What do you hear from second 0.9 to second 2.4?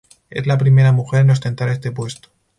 mujer en ostentar este puesto.